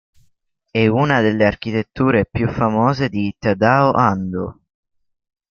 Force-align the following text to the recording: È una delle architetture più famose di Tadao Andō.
È 0.71 0.87
una 0.87 1.21
delle 1.21 1.45
architetture 1.45 2.25
più 2.25 2.47
famose 2.49 3.07
di 3.07 3.35
Tadao 3.37 3.91
Andō. 3.93 4.57